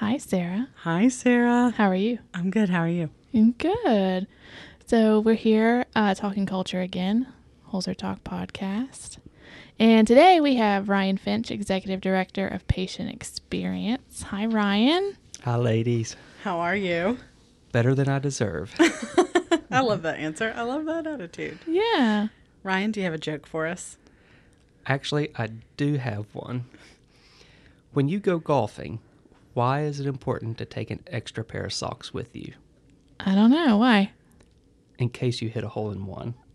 Hi, 0.00 0.18
Sarah. 0.18 0.68
Hi, 0.82 1.08
Sarah. 1.08 1.72
How 1.76 1.88
are 1.88 1.94
you? 1.94 2.18
I'm 2.34 2.50
good. 2.50 2.68
How 2.68 2.80
are 2.80 2.88
you? 2.88 3.10
I'm 3.32 3.52
good. 3.52 4.26
So 4.86 5.20
we're 5.20 5.34
here 5.34 5.86
uh, 5.94 6.14
talking 6.14 6.44
culture 6.46 6.80
again, 6.80 7.32
Holzer 7.72 7.96
Talk 7.96 8.22
podcast. 8.22 9.18
And 9.78 10.06
today 10.06 10.40
we 10.40 10.56
have 10.56 10.88
Ryan 10.88 11.16
Finch, 11.16 11.50
Executive 11.50 12.00
Director 12.00 12.46
of 12.46 12.66
Patient 12.68 13.10
Experience. 13.10 14.22
Hi, 14.24 14.44
Ryan. 14.46 15.16
Hi, 15.44 15.56
ladies. 15.56 16.14
How 16.42 16.58
are 16.58 16.76
you? 16.76 17.18
Better 17.72 17.94
than 17.94 18.08
I 18.08 18.18
deserve. 18.18 18.74
I 19.70 19.80
love 19.80 20.02
that 20.02 20.18
answer. 20.18 20.52
I 20.54 20.62
love 20.62 20.84
that 20.84 21.06
attitude. 21.06 21.58
Yeah. 21.66 22.28
Ryan, 22.62 22.90
do 22.90 23.00
you 23.00 23.04
have 23.04 23.14
a 23.14 23.18
joke 23.18 23.46
for 23.46 23.66
us? 23.66 23.96
Actually, 24.86 25.30
I 25.36 25.48
do 25.76 25.94
have 25.94 26.26
one. 26.34 26.66
When 27.92 28.08
you 28.08 28.20
go 28.20 28.38
golfing, 28.38 29.00
why 29.56 29.82
is 29.82 30.00
it 30.00 30.06
important 30.06 30.58
to 30.58 30.64
take 30.64 30.90
an 30.90 31.02
extra 31.06 31.42
pair 31.42 31.64
of 31.64 31.72
socks 31.72 32.12
with 32.12 32.36
you 32.36 32.52
I 33.18 33.34
don't 33.34 33.50
know. 33.50 33.78
Why? 33.78 34.12
in 34.98 35.08
case 35.10 35.42
you 35.42 35.48
hit 35.48 35.64
a 35.64 35.68
hole 35.68 35.90
in 35.90 36.06
one? 36.06 36.34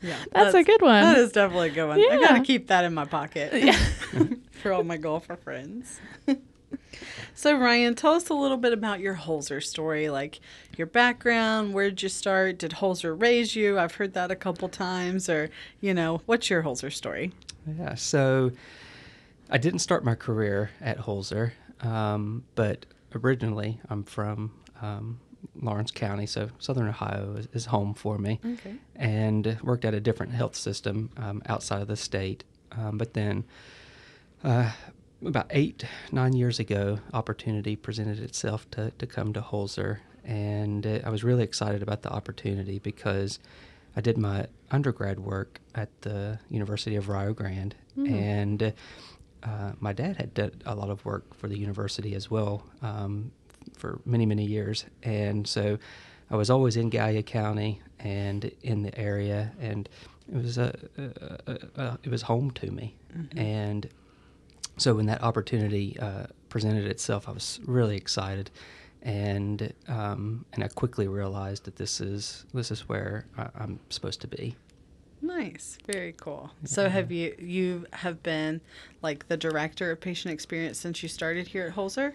Yeah, 0.00 0.16
That's, 0.32 0.54
a 0.54 0.62
good 0.62 0.80
one. 0.80 1.02
That 1.02 1.18
is 1.18 1.32
definitely 1.32 1.70
a 1.70 1.72
good 1.72 1.88
one. 1.88 2.00
I 2.00 2.20
gotta 2.20 2.40
keep 2.42 2.68
that 2.68 2.84
in 2.84 2.94
my 2.94 3.04
pocket 3.04 3.52
Yeah. 3.52 3.76
for 4.52 4.72
all 4.72 4.84
my 4.84 4.96
golfer 4.96 5.34
friends. 5.36 6.00
so, 7.34 7.58
Ryan, 7.58 7.96
tell 7.96 8.12
us 8.12 8.28
a 8.28 8.34
little 8.34 8.56
bit 8.56 8.72
about 8.72 9.00
your 9.00 9.16
Holzer 9.16 9.62
story, 9.62 10.08
like 10.08 10.38
your 10.76 10.86
background. 10.86 11.74
Where 11.74 11.90
did 11.90 12.02
you 12.02 12.08
start? 12.08 12.58
Did 12.58 12.72
Holzer 12.72 13.20
raise 13.20 13.56
you? 13.56 13.78
I've 13.78 13.96
heard 13.96 14.14
that 14.14 14.30
a 14.30 14.36
couple 14.36 14.68
times. 14.68 15.28
Or, 15.28 15.50
you 15.80 15.92
know, 15.94 16.22
what's 16.26 16.48
your 16.48 16.62
Holzer 16.62 16.92
story? 16.92 17.32
Yeah, 17.66 17.96
so 17.96 18.52
I 19.50 19.58
didn't 19.58 19.80
start 19.80 20.04
my 20.04 20.14
career 20.14 20.70
at 20.80 20.98
Holzer, 20.98 21.52
um, 21.80 22.44
but 22.54 22.86
originally 23.14 23.80
I'm 23.88 24.04
from 24.04 24.52
um, 24.82 25.20
Lawrence 25.60 25.90
County, 25.90 26.26
so 26.26 26.50
Southern 26.58 26.88
Ohio 26.88 27.34
is, 27.36 27.48
is 27.52 27.66
home 27.66 27.94
for 27.94 28.18
me. 28.18 28.40
Okay. 28.44 28.74
and 28.96 29.58
worked 29.62 29.84
at 29.84 29.94
a 29.94 30.00
different 30.00 30.32
health 30.32 30.54
system 30.56 31.10
um, 31.16 31.42
outside 31.46 31.82
of 31.82 31.88
the 31.88 31.96
state. 31.96 32.44
Um, 32.72 32.98
but 32.98 33.14
then, 33.14 33.44
uh, 34.44 34.72
about 35.24 35.46
eight, 35.50 35.84
nine 36.12 36.32
years 36.34 36.60
ago, 36.60 37.00
opportunity 37.12 37.74
presented 37.74 38.20
itself 38.20 38.70
to, 38.72 38.92
to 38.98 39.06
come 39.06 39.32
to 39.32 39.40
Holzer. 39.40 39.98
And 40.24 40.86
uh, 40.86 41.00
I 41.04 41.10
was 41.10 41.24
really 41.24 41.42
excited 41.42 41.82
about 41.82 42.02
the 42.02 42.10
opportunity 42.10 42.78
because 42.78 43.38
I 43.96 44.00
did 44.00 44.16
my 44.18 44.46
undergrad 44.70 45.18
work 45.18 45.60
at 45.74 45.88
the 46.02 46.38
University 46.50 46.94
of 46.96 47.08
Rio 47.08 47.32
Grande. 47.32 47.74
And 47.96 48.62
uh, 48.62 48.70
my 49.80 49.92
dad 49.92 50.16
had 50.16 50.34
done 50.34 50.52
a 50.66 50.74
lot 50.74 50.90
of 50.90 51.04
work 51.04 51.34
for 51.34 51.48
the 51.48 51.58
university 51.58 52.14
as 52.14 52.30
well 52.30 52.64
um, 52.82 53.30
for 53.76 54.00
many, 54.04 54.26
many 54.26 54.44
years. 54.44 54.84
And 55.02 55.46
so 55.46 55.78
I 56.30 56.36
was 56.36 56.50
always 56.50 56.76
in 56.76 56.90
Gallia 56.90 57.22
County 57.22 57.80
and 57.98 58.50
in 58.62 58.82
the 58.82 58.96
area, 58.98 59.52
and 59.60 59.88
it 60.30 60.42
was 60.42 60.58
a, 60.58 60.74
a, 60.96 61.52
a, 61.52 61.82
a 61.82 61.98
it 62.02 62.10
was 62.10 62.22
home 62.22 62.50
to 62.52 62.70
me. 62.70 62.94
And 63.36 63.88
so 64.76 64.94
when 64.94 65.06
that 65.06 65.22
opportunity 65.22 65.98
uh, 65.98 66.26
presented 66.48 66.86
itself, 66.86 67.28
I 67.28 67.32
was 67.32 67.60
really 67.64 67.96
excited, 67.96 68.50
and 69.02 69.72
um, 69.88 70.44
and 70.52 70.62
I 70.62 70.68
quickly 70.68 71.08
realized 71.08 71.64
that 71.64 71.76
this 71.76 72.00
is 72.00 72.44
this 72.52 72.70
is 72.70 72.88
where 72.88 73.26
I, 73.36 73.48
I'm 73.58 73.80
supposed 73.90 74.20
to 74.20 74.28
be. 74.28 74.56
Nice, 75.20 75.78
very 75.86 76.14
cool. 76.16 76.50
So, 76.64 76.88
have 76.88 77.10
you 77.10 77.34
you 77.38 77.86
have 77.92 78.22
been 78.22 78.60
like 79.02 79.28
the 79.28 79.36
director 79.36 79.90
of 79.90 80.00
patient 80.00 80.32
experience 80.32 80.78
since 80.78 81.02
you 81.02 81.08
started 81.08 81.48
here 81.48 81.66
at 81.66 81.74
Holzer? 81.74 82.14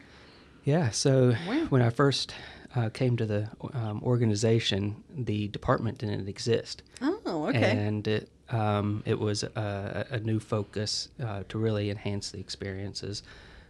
Yeah. 0.63 0.91
So 0.91 1.35
Wow. 1.47 1.65
when 1.69 1.81
I 1.81 1.89
first 1.89 2.33
uh, 2.75 2.89
came 2.89 3.17
to 3.17 3.25
the 3.25 3.49
um, 3.73 4.01
organization, 4.03 5.03
the 5.15 5.47
department 5.49 5.97
didn't 5.99 6.27
exist. 6.27 6.83
Oh, 7.01 7.47
okay. 7.49 7.77
And 7.77 8.07
it, 8.07 8.29
um, 8.49 9.03
it 9.05 9.19
was 9.19 9.43
a, 9.43 10.07
a 10.09 10.19
new 10.19 10.39
focus 10.39 11.09
uh, 11.23 11.43
to 11.49 11.57
really 11.57 11.89
enhance 11.89 12.31
the 12.31 12.39
experiences 12.39 13.23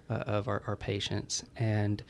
uh, 0.09 0.13
of 0.13 0.47
our, 0.47 0.61
our 0.67 0.75
patients. 0.75 1.43
And 1.55 2.03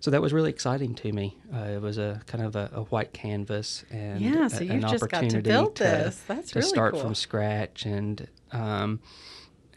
so 0.00 0.10
that 0.10 0.20
was 0.22 0.32
really 0.32 0.50
exciting 0.50 0.94
to 0.96 1.12
me. 1.12 1.36
Uh, 1.54 1.64
it 1.76 1.80
was 1.82 1.98
a 1.98 2.20
kind 2.26 2.44
of 2.44 2.54
a, 2.56 2.70
a 2.74 2.82
white 2.84 3.12
canvas 3.12 3.84
and 3.90 4.20
Yeah, 4.20 4.48
a- 4.52 4.56
an 4.58 4.72
you've 4.72 4.90
just 4.90 5.00
got 5.08 5.10
to 5.10 5.16
opportunity 5.16 5.40
build 5.50 5.76
to, 5.76 5.82
this. 5.84 6.22
That's 6.28 6.50
to 6.52 6.58
really 6.60 6.68
start 6.68 6.92
cool. 6.94 7.02
from 7.02 7.14
scratch. 7.14 7.86
And, 7.86 8.28
um, 8.52 9.00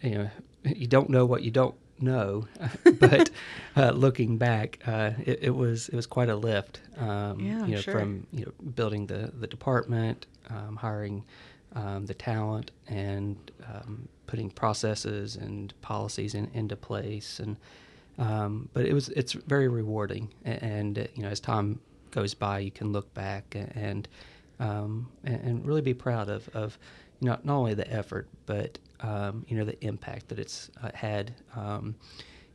you 0.01 0.11
know, 0.11 0.29
you 0.65 0.87
don't 0.87 1.09
know 1.09 1.25
what 1.25 1.43
you 1.43 1.51
don't 1.51 1.75
know, 1.99 2.47
but 2.99 3.29
uh, 3.75 3.91
looking 3.91 4.37
back, 4.37 4.79
uh, 4.85 5.11
it, 5.25 5.39
it 5.43 5.49
was 5.55 5.89
it 5.89 5.95
was 5.95 6.05
quite 6.07 6.29
a 6.29 6.35
lift. 6.35 6.79
Um, 6.97 7.39
Yeah, 7.39 7.65
you 7.65 7.75
know, 7.75 7.81
sure. 7.81 7.93
from 7.93 8.27
you 8.31 8.45
know 8.45 8.51
building 8.75 9.07
the 9.07 9.31
the 9.37 9.47
department, 9.47 10.25
um, 10.49 10.75
hiring 10.77 11.25
um, 11.75 12.05
the 12.05 12.13
talent, 12.13 12.71
and 12.87 13.51
um, 13.67 14.07
putting 14.27 14.49
processes 14.49 15.35
and 15.35 15.73
policies 15.81 16.33
in, 16.35 16.49
into 16.53 16.75
place. 16.75 17.39
And 17.39 17.57
um, 18.19 18.69
but 18.73 18.85
it 18.85 18.93
was 18.93 19.09
it's 19.09 19.33
very 19.33 19.67
rewarding. 19.67 20.33
A- 20.45 20.63
And, 20.63 20.99
uh, 20.99 21.03
you 21.15 21.23
know, 21.23 21.29
as 21.29 21.39
time 21.39 21.79
goes 22.11 22.33
by, 22.35 22.59
you 22.59 22.71
can 22.71 22.91
look 22.91 23.13
back 23.13 23.55
and 23.55 24.07
um, 24.59 25.09
and, 25.23 25.41
and 25.41 25.65
really 25.65 25.81
be 25.81 25.93
proud 25.93 26.29
of 26.29 26.49
of 26.49 26.77
not 27.21 27.45
not 27.45 27.55
only 27.55 27.73
the 27.73 27.91
effort, 27.91 28.27
but 28.45 28.77
um, 29.01 29.45
you 29.47 29.57
know 29.57 29.65
the 29.65 29.79
impact 29.85 30.27
that 30.29 30.39
it's 30.39 30.69
uh, 30.83 30.91
had. 30.93 31.33
Um, 31.55 31.95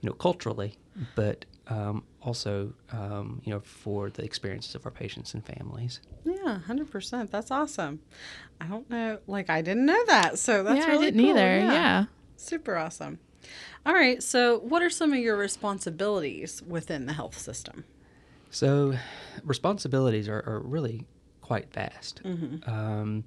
you 0.00 0.10
know, 0.10 0.16
culturally, 0.16 0.76
but 1.14 1.46
um, 1.68 2.04
also, 2.20 2.74
um, 2.92 3.40
you 3.42 3.50
know, 3.54 3.60
for 3.60 4.10
the 4.10 4.22
experiences 4.22 4.74
of 4.74 4.84
our 4.84 4.90
patients 4.92 5.32
and 5.32 5.42
families. 5.46 6.00
yeah, 6.26 6.58
hundred 6.58 6.90
percent. 6.90 7.30
That's 7.30 7.50
awesome. 7.50 8.00
I 8.60 8.66
don't 8.66 8.90
know, 8.90 9.20
like 9.26 9.48
I 9.48 9.62
didn't 9.62 9.86
know 9.86 10.04
that, 10.08 10.38
so 10.38 10.62
that's 10.62 10.80
yeah, 10.84 10.90
really 10.92 11.06
I 11.06 11.10
didn't 11.10 11.22
cool. 11.24 11.30
either. 11.38 11.56
Yeah. 11.58 12.04
super 12.36 12.76
awesome. 12.76 13.18
All 13.86 13.94
right, 13.94 14.22
so 14.22 14.58
what 14.60 14.82
are 14.82 14.90
some 14.90 15.12
of 15.12 15.18
your 15.18 15.36
responsibilities 15.36 16.62
within 16.62 17.06
the 17.06 17.12
health 17.12 17.38
system? 17.38 17.84
So, 18.50 18.94
responsibilities 19.44 20.28
are, 20.28 20.42
are 20.46 20.60
really 20.60 21.06
quite 21.40 21.72
vast. 21.72 22.20
Um, 22.66 23.24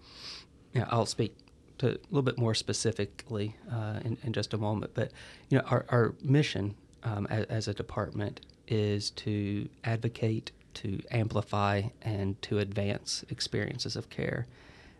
you 0.73 0.81
know, 0.81 0.87
I'll 0.89 1.05
speak 1.05 1.35
to 1.79 1.89
a 1.89 1.97
little 2.09 2.23
bit 2.23 2.37
more 2.39 2.55
specifically 2.55 3.55
uh, 3.71 3.99
in, 4.03 4.17
in 4.23 4.33
just 4.33 4.53
a 4.53 4.57
moment, 4.57 4.93
but 4.93 5.11
you 5.49 5.57
know, 5.57 5.63
our, 5.67 5.85
our 5.89 6.15
mission 6.21 6.75
um, 7.03 7.27
as, 7.29 7.45
as 7.45 7.67
a 7.67 7.73
department 7.73 8.41
is 8.67 9.11
to 9.11 9.69
advocate, 9.83 10.51
to 10.75 11.01
amplify, 11.11 11.83
and 12.01 12.41
to 12.41 12.59
advance 12.59 13.23
experiences 13.29 13.95
of 13.95 14.09
care, 14.09 14.47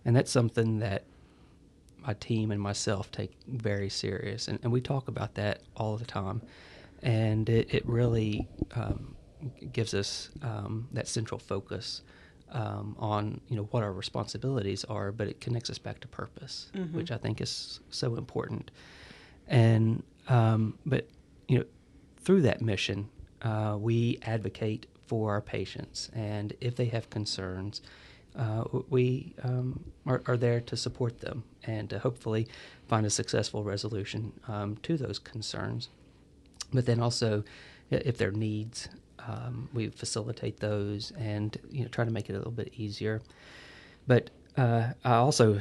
and 0.06 0.16
that's 0.16 0.32
something 0.32 0.80
that 0.80 1.04
my 2.08 2.14
team 2.14 2.52
and 2.52 2.62
myself 2.62 3.12
take 3.12 3.34
very 3.48 3.90
serious, 3.90 4.48
and, 4.48 4.58
and 4.64 4.72
we 4.72 4.80
talk 4.82 5.08
about 5.10 5.36
that 5.36 5.62
all 5.76 5.98
the 5.98 6.06
time, 6.06 6.42
and 7.04 7.50
it, 7.50 7.74
it 7.74 7.86
really 7.88 8.48
um, 8.76 9.16
gives 9.74 9.94
us 9.94 10.30
um, 10.42 10.88
that 10.94 11.08
central 11.08 11.38
focus 11.40 12.02
um, 12.54 12.96
on 12.98 13.42
you 13.50 13.58
know 13.58 13.68
what 13.72 13.84
our 13.84 13.92
responsibilities 13.92 14.86
are, 14.86 15.12
but 15.12 15.28
it 15.28 15.42
connects 15.42 15.70
us 15.70 15.78
back 15.78 16.00
to 16.00 16.08
purpose, 16.08 16.72
which 16.94 17.12
I 17.12 17.18
think 17.18 17.42
is 17.42 17.82
so 17.90 18.16
important. 18.16 18.72
And 19.48 20.02
um, 20.30 20.78
but 20.86 21.10
you 21.50 21.60
know 21.60 21.66
through 22.22 22.42
that 22.44 22.62
mission, 22.62 23.10
uh, 23.42 23.76
we 23.78 24.20
advocate 24.24 24.86
for 25.08 25.32
our 25.32 25.42
patients, 25.42 26.10
and 26.14 26.54
if 26.62 26.76
they 26.78 26.86
have 26.86 27.10
concerns, 27.10 27.82
uh, 28.38 28.64
we 28.90 29.34
um, 29.44 29.84
are, 30.06 30.22
are 30.28 30.38
there 30.38 30.62
to 30.62 30.78
support 30.78 31.20
them 31.20 31.44
and 31.64 31.90
to 31.90 32.00
hopefully 32.00 32.48
find 32.88 33.06
a 33.06 33.10
successful 33.10 33.64
resolution 33.64 34.32
um, 34.48 34.78
to 34.84 34.96
those 34.96 35.20
concerns. 35.20 35.90
But 36.72 36.86
then 36.86 37.00
also, 37.00 37.44
if 37.90 38.18
there 38.18 38.30
are 38.30 38.32
needs, 38.32 38.90
um, 39.20 39.70
we 39.74 39.90
facilitate 39.90 40.60
those 40.60 41.12
and 41.18 41.58
you 41.72 41.84
know 41.84 41.90
try 41.90 42.06
to 42.06 42.12
make 42.12 42.30
it 42.30 42.34
a 42.34 42.38
little 42.38 42.52
bit 42.52 42.74
easier. 42.76 43.22
But 44.06 44.30
uh, 44.56 44.90
I 45.04 45.16
also 45.16 45.60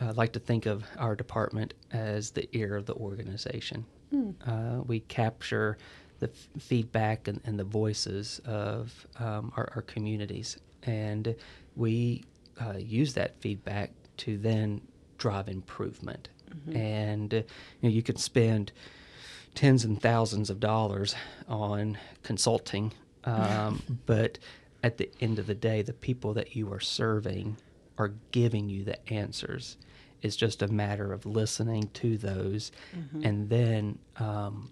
uh, 0.00 0.12
like 0.16 0.32
to 0.32 0.40
think 0.40 0.66
of 0.66 0.84
our 0.98 1.14
department 1.14 1.74
as 1.92 2.30
the 2.30 2.48
ear 2.56 2.76
of 2.76 2.86
the 2.86 2.94
organization. 2.94 3.84
Uh, 4.46 4.82
we 4.86 5.00
capture 5.00 5.78
the 6.18 6.28
f- 6.28 6.62
feedback 6.62 7.28
and, 7.28 7.40
and 7.44 7.58
the 7.58 7.64
voices 7.64 8.40
of 8.44 9.06
um, 9.18 9.52
our, 9.56 9.72
our 9.74 9.82
communities, 9.82 10.58
and 10.82 11.34
we 11.76 12.24
uh, 12.60 12.76
use 12.78 13.14
that 13.14 13.40
feedback 13.40 13.92
to 14.18 14.38
then 14.38 14.80
drive 15.18 15.48
improvement. 15.48 16.28
And 16.76 17.32
uh, 17.32 17.36
you 17.38 17.44
know, 17.82 17.88
you 17.88 18.02
can 18.02 18.16
spend 18.16 18.72
tens 19.54 19.84
and 19.84 20.00
thousands 20.00 20.50
of 20.50 20.60
dollars 20.60 21.14
on 21.48 21.98
consulting, 22.22 22.92
um, 23.24 23.82
but 24.06 24.38
at 24.82 24.98
the 24.98 25.10
end 25.20 25.38
of 25.38 25.46
the 25.46 25.54
day, 25.54 25.82
the 25.82 25.92
people 25.92 26.34
that 26.34 26.54
you 26.56 26.72
are 26.72 26.80
serving 26.80 27.56
are 27.98 28.12
giving 28.32 28.68
you 28.68 28.84
the 28.84 29.12
answers. 29.12 29.76
It's 30.20 30.36
just 30.36 30.62
a 30.62 30.68
matter 30.68 31.12
of 31.12 31.26
listening 31.26 31.88
to 31.94 32.16
those 32.16 32.70
and 33.24 33.48
then 33.48 33.98
um, 34.18 34.70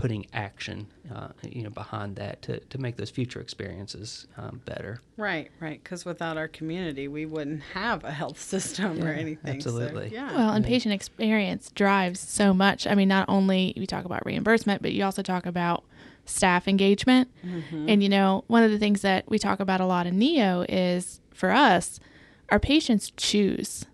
putting 0.00 0.24
action, 0.32 0.86
uh, 1.14 1.28
you 1.42 1.62
know, 1.62 1.68
behind 1.68 2.16
that 2.16 2.40
to, 2.40 2.58
to 2.58 2.78
make 2.78 2.96
those 2.96 3.10
future 3.10 3.38
experiences 3.38 4.26
um, 4.38 4.62
better. 4.64 4.98
Right, 5.18 5.50
right. 5.60 5.78
Because 5.82 6.06
without 6.06 6.38
our 6.38 6.48
community, 6.48 7.06
we 7.06 7.26
wouldn't 7.26 7.60
have 7.74 8.02
a 8.04 8.10
health 8.10 8.40
system 8.54 9.02
or 9.04 9.12
Yeah, 9.12 9.20
anything. 9.20 9.60
so, 9.60 9.68
absolutely. 9.70 10.08
yeah. 10.14 10.34
Well, 10.34 10.52
and 10.54 10.64
patient 10.64 10.94
experience 10.94 11.70
drives 11.74 12.18
so 12.18 12.54
much. 12.54 12.86
I 12.86 12.94
mean, 12.94 13.08
not 13.08 13.26
only 13.28 13.74
we 13.76 13.86
talk 13.86 14.06
about 14.06 14.24
reimbursement, 14.24 14.80
but 14.80 14.92
you 14.92 15.04
also 15.04 15.20
talk 15.20 15.44
about 15.44 15.84
staff 16.24 16.66
engagement. 16.66 17.28
And 17.72 18.02
you 18.02 18.08
know, 18.08 18.44
one 18.46 18.62
of 18.62 18.70
the 18.70 18.78
things 18.78 19.02
that 19.02 19.28
we 19.28 19.38
talk 19.38 19.60
about 19.60 19.82
a 19.82 19.86
lot 19.86 20.06
in 20.06 20.18
NEO 20.18 20.64
is 20.66 21.20
for 21.34 21.50
us, 21.50 22.00
our 22.48 22.58
patients 22.58 23.10
choose 23.18 23.84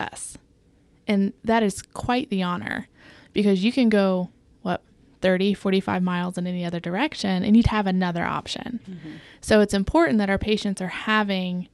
us. 0.00 0.38
And 1.06 1.34
that 1.44 1.62
is 1.62 1.82
quite 1.82 2.30
the 2.30 2.42
honor 2.42 2.88
because 3.34 3.62
you 3.62 3.70
can 3.70 3.90
go 3.90 4.30
what 4.30 4.35
30, 5.26 5.54
45 5.54 6.02
miles 6.04 6.38
in 6.38 6.46
any 6.46 6.64
other 6.64 6.78
direction 6.78 7.42
and 7.42 7.56
you'd 7.56 7.66
have 7.66 7.86
another 7.88 8.24
option. 8.24 8.78
So 9.40 9.60
it's 9.60 9.74
important 9.74 10.18
that 10.18 10.30
our 10.30 10.38
patients 10.38 10.80
are 10.80 10.86
having 10.88 11.68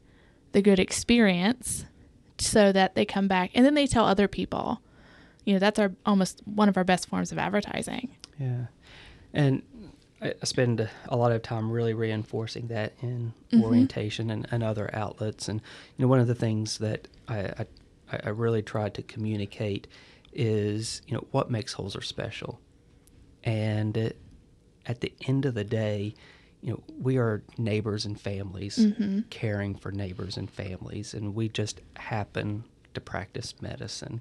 the 0.52 0.62
good 0.62 0.78
experience 0.78 1.84
so 2.38 2.72
that 2.72 2.94
they 2.94 3.04
come 3.04 3.28
back 3.28 3.50
and 3.54 3.64
then 3.66 3.74
they 3.74 3.86
tell 3.86 4.06
other 4.06 4.26
people. 4.26 4.80
You 5.44 5.52
know, 5.54 5.58
that's 5.58 5.78
our 5.78 5.92
almost 6.06 6.40
one 6.46 6.68
of 6.70 6.76
our 6.78 6.84
best 6.84 7.08
forms 7.08 7.30
of 7.32 7.38
advertising. 7.38 8.08
Yeah, 8.40 8.66
and 9.34 9.62
I 10.22 10.28
I 10.40 10.44
spend 10.44 10.88
a 11.08 11.16
lot 11.16 11.32
of 11.32 11.42
time 11.42 11.70
really 11.70 11.92
reinforcing 11.94 12.68
that 12.68 12.92
in 13.02 13.34
Mm-hmm. 13.52 13.64
orientation 13.64 14.30
and, 14.30 14.46
and 14.50 14.62
other 14.62 14.88
outlets. 14.94 15.46
And 15.48 15.60
you 15.96 16.02
know, 16.02 16.08
one 16.08 16.20
of 16.20 16.26
the 16.26 16.34
things 16.46 16.78
that 16.78 17.06
I, 17.28 17.38
I 17.60 17.66
I 18.26 18.28
really 18.30 18.62
try 18.62 18.88
to 18.88 19.02
communicate 19.02 19.86
is 20.32 21.02
you 21.06 21.14
know 21.14 21.24
what 21.32 21.50
makes 21.50 21.74
Holzer 21.74 22.02
special, 22.02 22.58
and 23.44 23.96
uh, 23.98 24.08
at 24.86 25.00
the 25.00 25.12
end 25.26 25.44
of 25.46 25.54
the 25.54 25.64
day. 25.64 26.14
You 26.64 26.74
know, 26.74 26.82
we 27.00 27.18
are 27.18 27.42
neighbors 27.58 28.04
and 28.04 28.20
families 28.20 28.78
Mm-hmm. 28.78 29.20
caring 29.30 29.74
for 29.74 29.90
neighbors 29.90 30.36
and 30.36 30.48
families, 30.48 31.12
and 31.12 31.34
we 31.34 31.48
just 31.48 31.80
happen 31.96 32.62
to 32.94 33.00
practice 33.00 33.54
medicine. 33.60 34.20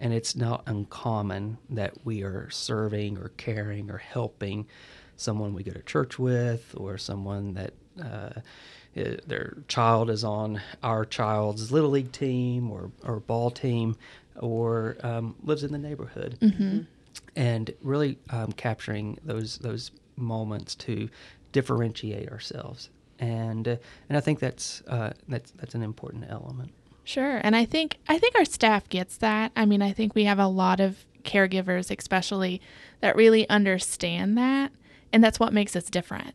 And 0.00 0.12
it's 0.12 0.34
not 0.34 0.64
uncommon 0.66 1.58
that 1.68 2.04
we 2.04 2.24
are 2.24 2.50
serving 2.50 3.18
or 3.18 3.28
caring 3.36 3.88
or 3.88 3.98
helping 3.98 4.66
someone 5.16 5.54
we 5.54 5.62
go 5.62 5.70
to 5.70 5.82
church 5.82 6.18
with 6.18 6.74
or 6.76 6.98
someone 6.98 7.54
that 7.54 7.74
uh, 8.02 8.40
their 8.94 9.58
child 9.68 10.10
is 10.10 10.24
on 10.24 10.60
our 10.82 11.04
child's 11.04 11.70
little 11.70 11.90
league 11.90 12.10
team 12.10 12.70
or, 12.70 12.90
or 13.04 13.20
ball 13.20 13.50
team 13.52 13.94
or 14.40 14.96
um, 15.02 15.36
lives 15.44 15.62
in 15.62 15.70
the 15.70 15.78
neighborhood 15.78 16.36
and 17.36 17.72
really 17.82 18.18
um, 18.30 18.52
capturing 18.52 19.18
those 19.24 19.58
those 19.58 19.90
moments 20.16 20.74
to 20.74 21.08
differentiate 21.52 22.30
ourselves 22.30 22.90
and 23.20 23.68
uh, 23.68 23.76
and 24.08 24.16
I 24.16 24.20
think 24.20 24.40
that's 24.40 24.82
uh, 24.88 25.10
that's 25.28 25.52
that's 25.52 25.74
an 25.74 25.82
important 25.82 26.24
element. 26.28 26.72
Sure. 27.04 27.40
And 27.42 27.54
I 27.54 27.64
think 27.64 27.98
I 28.08 28.18
think 28.18 28.34
our 28.36 28.44
staff 28.44 28.88
gets 28.88 29.18
that. 29.18 29.52
I 29.54 29.66
mean, 29.66 29.82
I 29.82 29.92
think 29.92 30.14
we 30.14 30.24
have 30.24 30.38
a 30.38 30.46
lot 30.46 30.80
of 30.80 31.04
caregivers 31.22 31.94
especially 31.96 32.62
that 33.00 33.14
really 33.14 33.46
understand 33.50 34.38
that 34.38 34.72
and 35.12 35.22
that's 35.22 35.38
what 35.38 35.52
makes 35.52 35.76
us 35.76 35.84
different. 35.84 36.34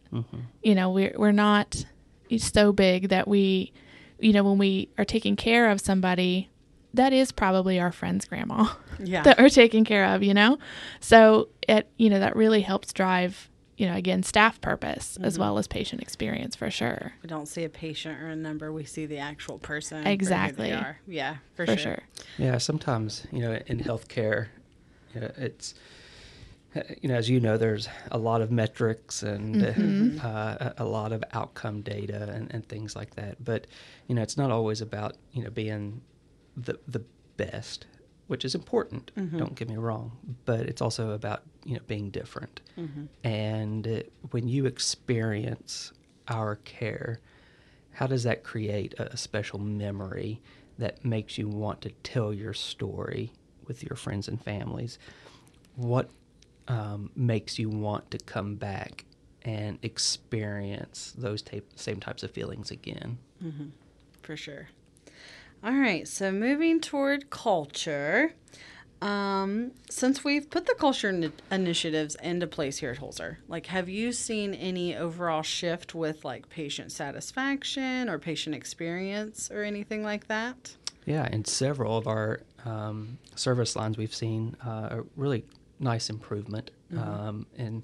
You 0.61 0.75
know, 0.75 0.91
we're 0.91 1.15
we're 1.17 1.31
not 1.31 1.85
so 2.37 2.71
big 2.71 3.09
that 3.09 3.27
we 3.27 3.73
you 4.19 4.31
know, 4.31 4.43
when 4.43 4.57
we 4.57 4.89
are 4.97 5.05
taking 5.05 5.35
care 5.35 5.69
of 5.69 5.81
somebody, 5.81 6.49
that 6.95 7.13
is 7.13 7.31
probably 7.31 7.79
our 7.79 7.91
friend's 7.91 8.25
grandma 8.25 8.67
Yeah. 8.99 9.21
that 9.23 9.37
we're 9.37 9.49
taking 9.49 9.83
care 9.85 10.05
of, 10.05 10.23
you 10.23 10.33
know? 10.33 10.57
So 10.99 11.49
it 11.67 11.87
you 11.97 12.09
know, 12.09 12.19
that 12.19 12.35
really 12.35 12.61
helps 12.61 12.93
drive, 12.93 13.49
you 13.77 13.85
know, 13.87 13.95
again, 13.95 14.23
staff 14.23 14.59
purpose 14.61 15.17
as 15.21 15.37
well 15.37 15.57
as 15.57 15.67
patient 15.67 16.01
experience 16.01 16.55
for 16.55 16.71
sure. 16.71 17.13
we 17.21 17.27
don't 17.27 17.47
see 17.47 17.63
a 17.63 17.69
patient 17.69 18.21
or 18.21 18.27
a 18.29 18.35
number. 18.35 18.71
We 18.71 18.85
see 18.85 19.05
the 19.05 19.17
actual 19.19 19.57
person. 19.59 19.99
for 19.99 20.03
they 20.05 20.13
Exactly. 20.13 20.71
are. 20.71 20.99
Yeah, 21.07 21.37
for, 21.55 21.65
For 21.65 21.77
sure. 21.77 21.95
sure. 21.95 21.99
Yeah, 22.37 22.57
sometimes 22.57 23.27
you 23.31 23.39
know 23.39 23.59
in 23.67 23.79
healthcare, 23.79 24.47
you 25.13 25.21
know, 25.21 25.31
it's 25.37 25.73
uh, 26.75 26.81
you 27.01 27.09
know 27.09 27.15
as 27.15 27.29
you 27.29 27.39
know, 27.39 27.57
there's 27.57 27.87
a 28.11 28.17
lot 28.17 28.41
of 28.41 28.51
metrics 28.51 29.23
and 29.23 29.61
uh, 29.63 30.23
a, 30.25 30.73
a 30.79 30.85
lot 30.85 31.11
of 31.11 31.23
outcome 31.33 31.81
data 31.81 32.29
and, 32.33 32.53
and 32.53 32.67
things 32.67 32.95
like 32.95 33.15
that. 33.15 33.43
But 33.43 33.67
you 34.07 34.15
know, 34.15 34.21
it's 34.21 34.37
not 34.37 34.51
always 34.51 34.79
about 34.81 35.15
you 35.33 35.43
know 35.43 35.49
being 35.49 36.01
the 36.55 36.79
the 36.87 37.03
best, 37.37 37.85
which 38.27 38.45
is 38.45 38.55
important. 38.55 39.11
Don't 39.37 39.55
get 39.55 39.69
me 39.69 39.75
wrong, 39.77 40.11
but 40.45 40.61
it's 40.61 40.81
also 40.81 41.11
about 41.11 41.43
you 41.65 41.75
know 41.75 41.81
being 41.87 42.09
different. 42.09 42.61
And 43.23 43.87
uh, 43.87 44.01
when 44.31 44.47
you 44.47 44.65
experience 44.65 45.91
our 46.27 46.55
care, 46.57 47.19
how 47.91 48.07
does 48.07 48.23
that 48.23 48.43
create 48.43 48.93
a, 48.99 49.13
a 49.13 49.17
special 49.17 49.59
memory 49.59 50.41
that 50.77 51.03
makes 51.05 51.37
you 51.37 51.47
want 51.47 51.81
to 51.81 51.89
tell 52.03 52.33
your 52.33 52.53
story 52.53 53.31
with 53.67 53.83
your 53.83 53.95
friends 53.95 54.27
and 54.27 54.41
families? 54.41 54.99
What 55.75 56.09
um, 56.67 57.11
makes 57.15 57.59
you 57.59 57.69
want 57.69 58.11
to 58.11 58.17
come 58.17 58.55
back 58.55 59.05
and 59.43 59.77
experience 59.83 61.13
those 61.17 61.41
type, 61.41 61.69
same 61.75 61.99
types 61.99 62.23
of 62.23 62.31
feelings 62.31 62.71
again? 62.71 63.17
For 64.23 64.35
sure. 64.35 64.67
All 65.65 65.73
right, 65.73 66.07
so 66.07 66.31
moving 66.31 66.79
toward 66.79 67.31
culture. 67.31 68.33
Um, 69.01 69.71
since 69.89 70.23
we've 70.23 70.47
put 70.47 70.67
the 70.67 70.75
culture 70.75 71.11
ini- 71.11 71.31
initiatives 71.51 72.15
into 72.21 72.45
place 72.45 72.77
here 72.77 72.91
at 72.91 72.99
Holzer, 72.99 73.37
like 73.47 73.65
have 73.65 73.89
you 73.89 74.11
seen 74.11 74.53
any 74.53 74.95
overall 74.95 75.41
shift 75.41 75.95
with 75.95 76.23
like 76.23 76.49
patient 76.49 76.91
satisfaction 76.91 78.09
or 78.09 78.19
patient 78.19 78.55
experience 78.55 79.49
or 79.49 79.63
anything 79.63 80.03
like 80.03 80.27
that? 80.27 80.75
Yeah, 81.07 81.27
in 81.31 81.43
several 81.45 81.97
of 81.97 82.05
our 82.05 82.41
um, 82.63 83.17
service 83.33 83.75
lines, 83.75 83.97
we've 83.97 84.13
seen 84.13 84.55
uh, 84.63 84.89
a 84.91 85.03
really 85.15 85.45
nice 85.79 86.11
improvement, 86.11 86.69
um, 86.95 87.47
and 87.57 87.81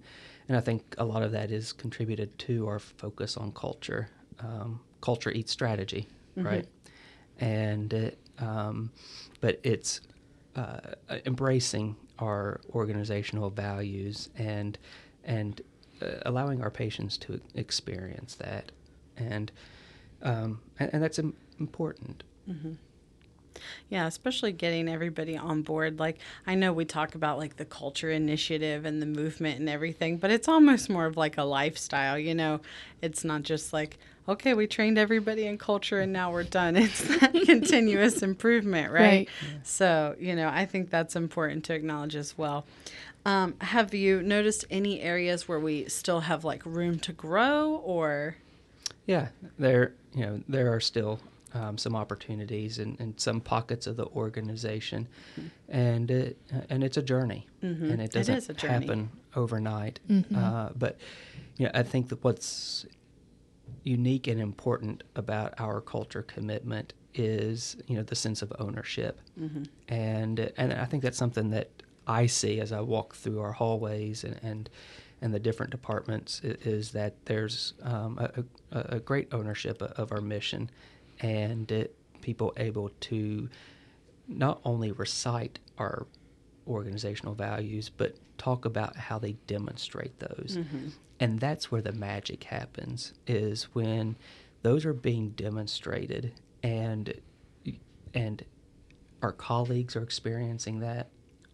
and 0.47 0.55
I 0.55 0.61
think 0.61 0.95
a 0.99 1.05
lot 1.05 1.23
of 1.23 1.31
that 1.31 1.49
is 1.49 1.73
contributed 1.73 2.37
to 2.39 2.67
our 2.67 2.77
focus 2.77 3.37
on 3.37 3.51
culture. 3.53 4.07
Um, 4.39 4.81
culture 5.01 5.31
eats 5.31 5.51
strategy, 5.51 6.07
right? 6.35 6.67
And 7.41 7.91
it, 7.91 8.17
um, 8.39 8.91
but 9.41 9.59
it's 9.63 9.99
uh, 10.55 10.79
embracing 11.25 11.95
our 12.19 12.61
organizational 12.73 13.49
values 13.49 14.29
and 14.37 14.77
and 15.23 15.61
uh, 16.01 16.05
allowing 16.25 16.61
our 16.61 16.69
patients 16.71 17.17
to 17.17 17.41
experience 17.55 18.35
that, 18.35 18.71
and 19.17 19.51
um, 20.21 20.61
and, 20.79 20.89
and 20.93 21.03
that's 21.03 21.19
im- 21.19 21.35
important. 21.59 22.23
Yeah, 23.89 24.07
especially 24.07 24.51
getting 24.51 24.87
everybody 24.89 25.37
on 25.37 25.61
board. 25.61 25.99
Like, 25.99 26.17
I 26.47 26.55
know 26.55 26.73
we 26.73 26.85
talk 26.85 27.15
about 27.15 27.37
like 27.37 27.57
the 27.57 27.65
culture 27.65 28.11
initiative 28.11 28.85
and 28.85 29.01
the 29.01 29.05
movement 29.05 29.59
and 29.59 29.69
everything, 29.69 30.17
but 30.17 30.31
it's 30.31 30.47
almost 30.47 30.89
more 30.89 31.05
of 31.05 31.17
like 31.17 31.37
a 31.37 31.43
lifestyle, 31.43 32.17
you 32.17 32.33
know? 32.33 32.61
It's 33.01 33.23
not 33.23 33.43
just 33.43 33.73
like, 33.73 33.97
okay, 34.27 34.53
we 34.53 34.67
trained 34.67 34.97
everybody 34.97 35.45
in 35.45 35.57
culture 35.57 35.99
and 35.99 36.13
now 36.13 36.31
we're 36.31 36.43
done. 36.43 36.75
It's 36.81 37.01
that 37.19 37.33
continuous 37.45 38.21
improvement, 38.21 38.91
right? 38.91 39.01
Right. 39.01 39.29
So, 39.63 40.15
you 40.19 40.35
know, 40.35 40.49
I 40.49 40.65
think 40.65 40.89
that's 40.89 41.15
important 41.15 41.65
to 41.65 41.73
acknowledge 41.73 42.15
as 42.15 42.37
well. 42.37 42.65
Um, 43.25 43.55
have 43.61 43.93
you 43.93 44.23
noticed 44.23 44.65
any 44.71 45.01
areas 45.01 45.47
where 45.47 45.59
we 45.59 45.87
still 45.89 46.21
have 46.21 46.43
like 46.43 46.65
room 46.65 46.99
to 46.99 47.13
grow 47.13 47.75
or? 47.83 48.35
Yeah, 49.05 49.29
there 49.59 49.93
you 50.13 50.25
know 50.25 50.41
there 50.47 50.73
are 50.73 50.79
still 50.79 51.19
um, 51.53 51.77
some 51.77 51.95
opportunities 51.95 52.79
in, 52.79 52.95
in 52.99 53.17
some 53.17 53.41
pockets 53.41 53.87
of 53.87 53.97
the 53.97 54.05
organization, 54.07 55.07
and 55.69 56.09
it, 56.11 56.37
and 56.69 56.83
it's 56.83 56.97
a 56.97 57.01
journey, 57.01 57.47
and 57.61 57.93
it 58.01 58.05
It 58.05 58.11
doesn't 58.11 58.35
is 58.35 58.49
a 58.49 58.53
journey. 58.53 58.73
happen 58.87 59.09
overnight. 59.35 59.99
Uh, 60.35 60.69
but 60.75 60.97
you 61.57 61.65
know, 61.65 61.71
I 61.73 61.83
think 61.83 62.09
that 62.09 62.23
what's 62.23 62.85
unique 63.83 64.27
and 64.27 64.39
important 64.39 65.03
about 65.15 65.53
our 65.59 65.81
culture 65.81 66.21
commitment 66.23 66.93
is 67.13 67.75
you 67.87 67.95
know 67.97 68.03
the 68.03 68.15
sense 68.15 68.41
of 68.41 68.53
ownership, 68.59 69.19
and 69.89 70.51
and 70.57 70.73
I 70.73 70.85
think 70.85 71.03
that's 71.03 71.17
something 71.17 71.49
that 71.51 71.69
I 72.07 72.25
see 72.27 72.59
as 72.59 72.71
I 72.71 72.81
walk 72.81 73.15
through 73.15 73.39
our 73.41 73.51
hallways 73.53 74.23
and 74.23 74.39
and, 74.41 74.69
and 75.21 75.33
the 75.33 75.39
different 75.39 75.71
departments 75.71 76.41
is 76.43 76.91
that 76.91 77.13
there's 77.25 77.73
um, 77.83 78.17
a, 78.19 78.43
a, 78.77 78.95
a 78.97 78.99
great 78.99 79.27
ownership 79.33 79.81
of 79.81 80.11
our 80.11 80.21
mission, 80.21 80.69
and 81.21 81.71
it, 81.71 81.95
people 82.21 82.53
able 82.57 82.89
to 82.99 83.49
not 84.27 84.59
only 84.65 84.91
recite 84.91 85.59
our 85.77 86.05
organizational 86.67 87.33
values, 87.33 87.89
but 87.89 88.15
talk 88.37 88.65
about 88.65 88.95
how 88.95 89.19
they 89.19 89.33
demonstrate 89.47 90.19
those. 90.19 90.57
And 91.19 91.39
that's 91.39 91.71
where 91.71 91.81
the 91.81 91.91
magic 91.91 92.45
happens 92.45 93.13
is 93.27 93.63
when 93.73 94.15
those 94.63 94.85
are 94.85 94.93
being 94.93 95.29
demonstrated 95.31 96.33
and 96.63 97.13
and 98.13 98.43
our 99.21 99.31
colleagues 99.31 99.95
are 99.95 100.03
experiencing 100.03 100.79
that, 100.79 101.09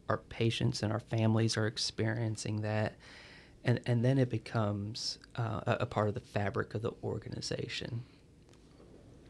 our 0.10 0.18
patients 0.18 0.84
and 0.84 0.92
our 0.92 1.00
families 1.00 1.58
are 1.58 1.68
experiencing 1.68 2.62
that. 2.62 2.96
And, 3.64 3.82
and 3.86 4.04
then 4.06 4.18
it 4.18 4.30
becomes 4.30 5.20
uh, 5.36 5.62
a, 5.68 5.78
a 5.82 5.86
part 5.86 6.08
of 6.08 6.14
the 6.14 6.22
fabric 6.22 6.74
of 6.74 6.82
the 6.82 6.94
organization. 7.04 8.04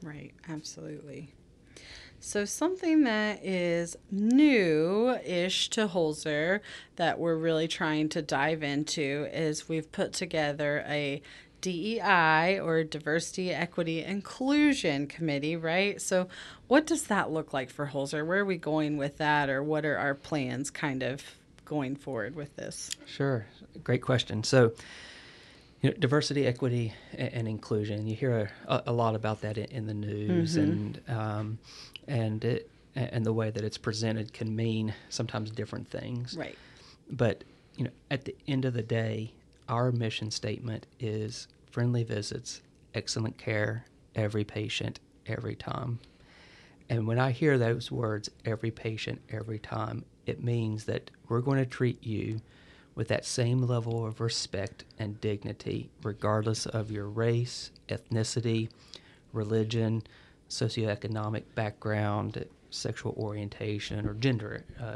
Right, 0.02 0.34
absolutely. 0.48 1.34
So, 2.20 2.46
something 2.46 3.04
that 3.04 3.46
is 3.46 3.96
new 4.10 5.16
ish 5.24 5.70
to 5.70 5.88
Holzer 5.88 6.62
that 6.96 7.20
we're 7.20 7.36
really 7.36 7.68
trying 7.68 8.10
to 8.10 8.22
dive 8.24 8.64
into 8.64 9.28
is 9.32 9.70
we've 9.70 9.92
put 9.92 10.14
together 10.14 10.84
a 10.88 11.22
DEI 11.62 12.60
or 12.60 12.84
Diversity, 12.84 13.52
Equity, 13.52 14.04
Inclusion 14.04 15.08
Committee, 15.08 15.56
right? 15.56 16.02
So, 16.02 16.28
what 16.68 16.88
does 16.88 17.04
that 17.04 17.32
look 17.32 17.54
like 17.54 17.70
for 17.70 17.88
Holzer? 17.88 18.26
Where 18.26 18.40
are 18.40 18.46
we 18.46 18.58
going 18.58 18.98
with 18.98 19.18
that, 19.18 19.50
or 19.50 19.62
what 19.62 19.86
are 19.86 19.98
our 19.98 20.16
plans 20.16 20.72
kind 20.72 21.04
of 21.04 21.24
going 21.66 21.96
forward 21.96 22.36
with 22.36 22.56
this? 22.56 22.90
Sure, 23.06 23.46
great 23.84 24.02
question. 24.02 24.44
So, 24.44 24.74
you 25.82 25.90
know, 25.92 25.96
diversity, 25.98 26.48
equity, 26.48 26.94
and, 27.14 27.48
inclusion. 27.48 28.08
You 28.08 28.16
hear 28.16 28.52
a, 28.68 28.84
a, 28.88 28.92
lot 28.92 29.16
about 29.16 29.42
that 29.42 29.58
in, 29.58 29.66
in 29.66 29.88
the 29.88 29.94
news, 29.94 30.58
mm-hmm. 30.58 30.72
and 30.72 31.02
um, 31.08 31.60
and 32.08 32.44
it 32.44 32.70
and 32.96 33.26
the 33.26 33.34
way 33.34 33.52
that 33.52 33.64
it's 33.64 33.78
presented 33.78 34.34
can 34.34 34.56
mean 34.56 34.94
sometimes 35.10 35.52
different 35.52 35.88
things. 35.88 36.36
Right. 36.36 36.58
But 37.10 37.44
you 37.76 37.86
know, 37.86 37.92
at 38.10 38.26
the 38.26 38.36
end 38.48 38.66
of 38.66 38.74
the 38.74 38.82
day, 38.82 39.34
our 39.70 39.92
mission 39.92 40.32
statement 40.32 40.88
is 41.00 41.48
friendly 41.70 42.04
visits, 42.04 42.62
excellent 42.96 43.38
care, 43.38 43.86
every 44.16 44.44
patient, 44.44 45.00
every 45.28 45.56
time. 45.56 46.00
And 46.90 47.06
when 47.06 47.20
I 47.20 47.32
hear 47.32 47.58
those 47.58 47.92
words, 47.92 48.30
every 48.46 48.72
patient, 48.72 49.22
every 49.30 49.60
time, 49.60 50.06
it 50.26 50.44
means 50.44 50.86
that 50.86 51.12
we're 51.28 51.42
going 51.42 51.60
to 51.60 51.66
treat 51.66 52.04
you 52.04 52.42
with 52.98 53.10
that 53.10 53.24
same 53.24 53.62
level 53.62 54.04
of 54.04 54.20
respect 54.20 54.84
and 54.98 55.22
dignity, 55.22 55.88
regardless 56.02 56.66
of 56.66 56.90
your 56.90 57.08
race, 57.08 57.70
ethnicity, 57.90 58.70
religion, 59.34 60.02
socioeconomic 60.50 61.44
background, 61.54 62.44
sexual 62.72 63.14
orientation, 63.16 64.08
or 64.08 64.16
gender 64.16 64.66
uh, 64.82 64.96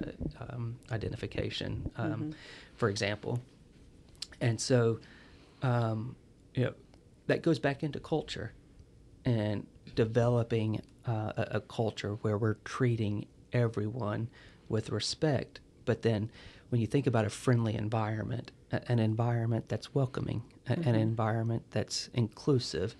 um, 0.49 0.75
identification, 0.91 1.91
um, 1.95 2.11
mm-hmm. 2.11 2.31
for 2.75 2.89
example. 2.89 3.39
And 4.41 4.59
so, 4.59 4.99
um, 5.61 6.15
you 6.55 6.63
know, 6.63 6.73
that 7.27 7.43
goes 7.43 7.59
back 7.59 7.83
into 7.83 7.99
culture 7.99 8.51
and 9.25 9.67
developing 9.93 10.81
uh, 11.07 11.33
a, 11.37 11.47
a 11.51 11.61
culture 11.61 12.13
where 12.23 12.39
we're 12.39 12.57
treating 12.65 13.27
everyone 13.53 14.27
with 14.69 14.89
respect. 14.89 15.59
But 15.85 16.01
then, 16.01 16.31
when 16.71 16.79
you 16.79 16.87
think 16.87 17.05
about 17.05 17.25
a 17.25 17.29
friendly 17.29 17.75
environment, 17.75 18.51
an 18.71 18.97
environment 18.97 19.65
that's 19.67 19.93
welcoming, 19.93 20.41
mm-hmm. 20.65 20.87
an 20.87 20.95
environment 20.95 21.63
that's 21.69 22.09
inclusive, 22.13 22.95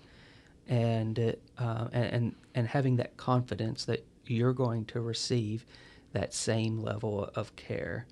and, 0.68 1.34
uh, 1.58 1.88
and 1.92 2.34
and 2.54 2.68
having 2.68 2.96
that 2.96 3.16
confidence 3.16 3.86
that 3.86 4.04
you're 4.26 4.52
going 4.52 4.84
to 4.84 5.00
receive 5.00 5.64
that 6.12 6.34
same 6.34 6.82
level 6.82 7.30
of 7.34 7.56
care. 7.56 8.06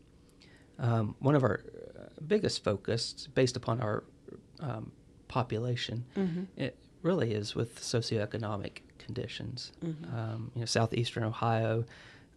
Um, 0.78 1.14
one 1.18 1.34
of 1.34 1.44
our 1.44 1.60
uh, 1.98 2.04
biggest 2.26 2.64
focus, 2.64 3.28
based 3.34 3.54
upon 3.54 3.82
our 3.82 4.04
um, 4.60 4.92
population, 5.28 6.06
mm-hmm. 6.16 6.44
it 6.56 6.74
really 7.02 7.34
is 7.34 7.54
with 7.54 7.78
socioeconomic 7.78 8.78
conditions. 8.98 9.72
Mm-hmm. 9.84 10.16
Um, 10.16 10.50
you 10.54 10.60
know, 10.60 10.66
southeastern 10.66 11.24
Ohio. 11.24 11.84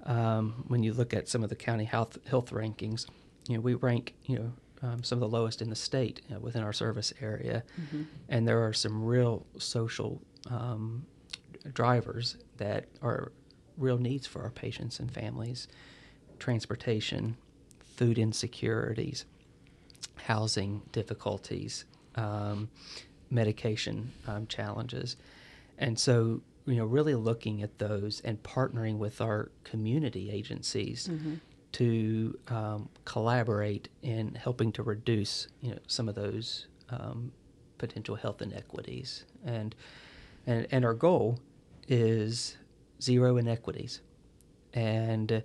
Um, 0.06 0.66
when 0.68 0.84
you 0.84 0.94
look 0.94 1.14
at 1.14 1.30
some 1.30 1.44
of 1.44 1.50
the 1.50 1.56
county 1.56 1.86
health 1.86 2.18
health 2.28 2.52
rankings, 2.52 3.08
you 3.48 3.56
know 3.56 3.62
we 3.62 3.74
rank 3.76 4.16
you 4.26 4.38
know 4.38 4.52
um, 4.84 5.04
some 5.04 5.18
of 5.18 5.22
the 5.22 5.38
lowest 5.38 5.62
in 5.62 5.70
the 5.70 5.76
state 5.76 6.22
you 6.28 6.36
know, 6.36 6.42
within 6.42 6.62
our 6.62 6.74
service 6.74 7.14
area. 7.22 7.64
Mm-hmm. 7.82 8.04
And 8.28 8.48
there 8.48 8.66
are 8.66 8.74
some 8.74 9.04
real 9.04 9.46
social 9.58 10.22
um, 10.50 11.06
drivers 11.74 12.36
that 12.58 12.86
are 13.02 13.32
real 13.78 13.98
needs 13.98 14.28
for 14.28 14.44
our 14.44 14.52
patients 14.52 15.00
and 15.00 15.12
families 15.12 15.68
transportation, 16.40 17.38
food 17.96 18.18
insecurities, 18.18 19.24
housing 20.16 20.82
difficulties, 20.92 21.86
um, 22.16 22.70
medication 23.30 24.12
um, 24.28 24.46
challenges. 24.48 25.16
And 25.78 25.98
so, 25.98 26.42
you 26.66 26.76
know, 26.76 26.86
really 26.86 27.16
looking 27.16 27.62
at 27.62 27.78
those 27.80 28.22
and 28.22 28.42
partnering 28.44 28.98
with 28.98 29.22
our 29.22 29.52
community 29.64 30.32
agencies 30.32 31.10
mm-hmm. 31.12 31.36
to 31.74 32.38
um, 32.48 32.90
collaborate 33.06 33.90
in 34.02 34.36
helping 34.36 34.72
to 34.74 34.84
reduce 34.84 35.48
you 35.62 35.72
know 35.72 35.80
some 35.88 36.08
of 36.08 36.16
those 36.16 36.68
um, 36.90 37.32
potential 37.78 38.16
health 38.16 38.42
inequities. 38.42 39.26
And 39.46 39.76
and 40.48 40.68
and 40.72 40.86
our 40.86 40.94
goal 40.94 41.40
is 41.88 42.58
zero 43.02 43.38
inequities. 43.38 44.02
And 44.74 45.32
uh, 45.32 45.42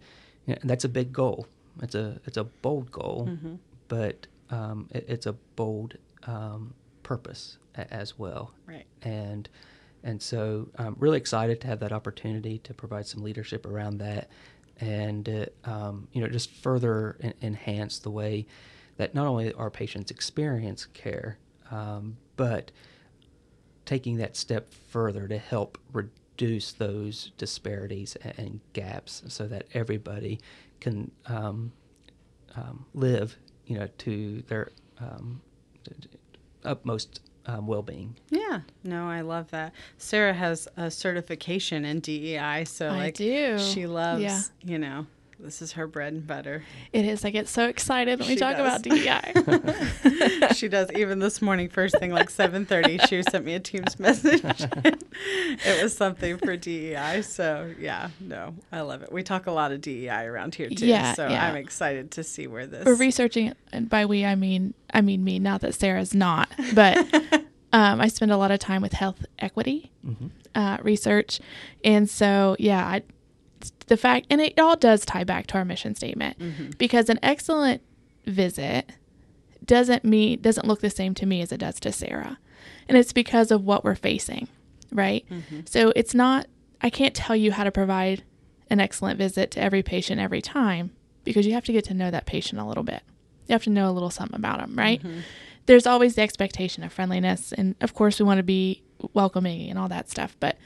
you 0.47 0.55
know, 0.55 0.61
that's 0.65 0.85
a 0.85 0.89
big 0.89 1.13
goal. 1.13 1.47
It's 1.83 1.95
a 1.95 2.21
it's 2.27 2.37
a 2.37 2.45
bold 2.45 2.91
goal 2.91 3.29
mm-hmm. 3.31 3.55
but 3.89 4.27
um, 4.51 4.89
it, 4.91 5.05
it's 5.09 5.27
a 5.27 5.33
bold 5.57 5.97
um, 6.27 6.75
purpose 7.03 7.59
a, 7.75 7.93
as 7.93 8.19
well. 8.19 8.53
Right. 8.67 8.87
And 9.03 9.49
and 10.03 10.21
so 10.21 10.69
I'm 10.79 10.97
really 10.99 11.19
excited 11.19 11.61
to 11.63 11.67
have 11.67 11.81
that 11.81 11.93
opportunity 11.93 12.59
to 12.59 12.75
provide 12.75 13.07
some 13.07 13.23
leadership 13.23 13.67
around 13.67 13.99
that 13.99 14.29
and 14.81 15.49
um, 15.65 16.09
you 16.13 16.21
know 16.21 16.29
just 16.29 16.51
further 16.51 17.17
en- 17.21 17.35
enhance 17.43 17.99
the 17.99 18.11
way 18.11 18.47
that 18.97 19.15
not 19.15 19.27
only 19.27 19.53
our 19.55 19.71
patients 19.71 20.11
experience 20.11 20.87
care, 20.87 21.39
um, 21.71 22.17
but 22.37 22.71
taking 23.87 24.17
that 24.17 24.37
step 24.37 24.73
further 24.91 25.27
to 25.29 25.39
help 25.39 25.79
reduce 25.93 26.73
those 26.73 27.33
disparities 27.39 28.17
and, 28.23 28.39
and 28.39 28.61
gaps, 28.73 29.23
so 29.29 29.47
that 29.47 29.67
everybody 29.73 30.41
can 30.81 31.11
um, 31.27 31.73
um 32.57 32.85
live, 32.95 33.37
you 33.67 33.79
know, 33.79 33.89
to 33.99 34.43
their 34.49 34.71
um, 35.01 35.41
utmost 36.65 37.21
um, 37.49 37.67
well-being. 37.67 38.15
Yeah, 38.31 38.61
no, 38.85 39.09
I 39.09 39.23
love 39.23 39.51
that. 39.51 39.73
Sarah 39.97 40.35
has 40.35 40.69
a 40.77 40.91
certification 40.91 41.85
in 41.85 42.01
DEI, 42.01 42.65
so 42.65 42.89
I 42.89 42.97
like 42.97 43.15
do. 43.15 43.59
she 43.59 43.87
loves, 43.87 44.23
yeah. 44.23 44.41
you 44.63 44.79
know, 44.79 45.07
this 45.41 45.63
is 45.63 45.73
her 45.73 45.87
bread 45.87 46.13
and 46.13 46.27
butter. 46.27 46.65
It 46.93 47.05
is. 47.05 47.25
I 47.25 47.31
get 47.31 47.47
so 47.47 47.69
excited 47.69 48.19
when 48.19 48.27
she 48.27 48.35
we 48.35 48.41
talk 48.41 48.57
does. 48.57 48.81
about 48.81 48.83
DEI. 48.83 50.49
she 50.55 50.67
does. 50.67 50.91
Even 50.93 51.21
this 51.21 51.41
morning, 51.41 51.69
first 51.69 51.97
thing 51.99 52.11
like 52.11 52.29
seven 52.29 52.67
thirty, 52.67 52.99
she 52.99 53.23
sent 53.23 53.45
me 53.45 53.55
a 53.55 53.61
Teams 53.61 53.99
message. 54.01 54.43
it 54.45 55.83
was 55.83 55.97
something 55.97 56.39
for 56.39 56.57
DEI. 56.57 57.23
So 57.23 57.73
yeah, 57.79 58.11
no, 58.21 58.55
I 58.73 58.81
love 58.81 59.03
it. 59.03 59.13
We 59.13 59.23
talk 59.23 59.47
a 59.47 59.53
lot 59.53 59.71
of 59.71 59.81
DEI 59.81 60.25
around 60.25 60.57
here 60.57 60.71
too. 60.71 60.87
Yeah, 60.87 61.13
so 61.13 61.29
yeah. 61.29 61.47
I'm 61.47 61.57
excited 61.57 62.11
to 62.13 62.25
see 62.25 62.49
where 62.49 62.67
this. 62.67 62.85
We're 62.85 62.97
researching, 62.97 63.55
and 63.73 63.89
by 63.89 64.07
we 64.07 64.25
I 64.25 64.35
mean 64.35 64.75
I 64.93 65.03
mean 65.03 65.23
me. 65.23 65.39
Not 65.39 65.61
that 65.61 65.75
Sarah's 65.75 66.15
not, 66.15 66.49
but 66.75 66.99
um, 67.73 68.01
I 68.01 68.09
spend 68.09 68.33
a 68.33 68.37
lot 68.37 68.51
of 68.51 68.59
time 68.59 68.83
with 68.83 68.93
health 68.93 69.25
equity 69.39 69.93
mm-hmm. 70.05 70.27
uh, 70.57 70.79
research, 70.83 71.39
and 71.85 72.11
so 72.11 72.57
yeah, 72.59 72.85
I 72.85 73.03
the 73.87 73.97
fact, 73.97 74.27
and 74.31 74.41
it 74.41 74.59
all 74.59 74.77
does 74.77 75.05
tie 75.05 75.25
back 75.25 75.47
to 75.49 75.59
our 75.59 75.65
mission 75.65 75.95
statement 75.95 76.39
mm-hmm. 76.39 76.71
because 76.79 77.09
an 77.09 77.19
excellent 77.23 77.83
visit 78.27 78.91
doesn't 79.65 80.05
mean 80.05 80.41
doesn't 80.41 80.67
look 80.67 80.81
the 80.81 80.91
same 80.91 81.15
to 81.15 81.27
me 81.27 81.43
as 81.43 81.53
it 81.53 81.59
does 81.59 81.81
to 81.81 81.93
Sarah, 81.93 82.39
and 82.89 82.97
it's 82.97 83.13
because 83.13 83.51
of 83.51 83.65
what 83.65 83.85
we're 83.85 83.95
facing, 83.95 84.49
right? 84.93 85.25
Mm-hmm. 85.31 85.61
So 85.67 85.93
it's 85.95 86.15
not. 86.15 86.47
I 86.81 86.91
can't 86.91 87.15
tell 87.15 87.37
you 87.37 87.53
how 87.53 87.65
to 87.65 87.73
provide 87.73 88.23
an 88.71 88.81
excellent 88.81 89.19
visit 89.19 89.51
to 89.53 89.61
every 89.63 89.83
patient 89.83 90.21
every 90.21 90.43
time 90.43 90.91
because 91.25 91.47
you 91.47 91.53
have 91.55 91.65
to 91.65 91.73
get 91.73 91.85
to 91.85 91.95
know 91.95 92.11
that 92.11 92.27
patient 92.27 92.61
a 92.61 92.65
little 92.65 92.85
bit. 92.85 93.03
You 93.47 93.53
have 93.53 93.65
to 93.65 93.71
know 93.71 93.91
a 93.91 93.93
little 93.93 94.11
something 94.11 94.37
about 94.37 94.61
them, 94.61 94.77
right? 94.77 95.03
Mm-hmm. 95.03 95.21
There's 95.67 95.87
always 95.87 96.15
the 96.15 96.23
expectation 96.23 96.83
of 96.83 96.93
friendliness, 96.93 97.53
and 97.53 97.75
of 97.81 97.95
course, 97.95 98.19
we 98.19 98.25
want 98.25 98.39
to 98.39 98.45
be 98.45 98.83
welcoming 99.13 99.69
and 99.69 99.79
all 99.79 99.89
that 99.89 100.09
stuff, 100.09 100.37
but 100.41 100.57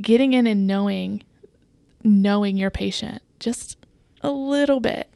getting 0.00 0.32
in 0.32 0.46
and 0.46 0.66
knowing 0.66 1.22
knowing 2.04 2.56
your 2.56 2.70
patient 2.70 3.22
just 3.40 3.76
a 4.22 4.30
little 4.30 4.80
bit. 4.80 5.08